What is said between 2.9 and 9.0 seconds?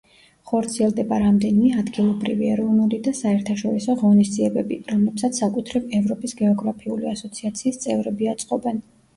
და საერთაშორისო ღონისძიებები, რომლებსაც საკუთრივ ევროპის გეოგრაფიული ასოციაციის წევრები აწყობენ.